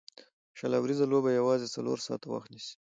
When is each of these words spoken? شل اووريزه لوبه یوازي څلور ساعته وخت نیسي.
شل 0.57 0.71
اووريزه 0.77 1.05
لوبه 1.11 1.29
یوازي 1.39 1.67
څلور 1.75 1.97
ساعته 2.05 2.27
وخت 2.29 2.49
نیسي. 2.53 2.73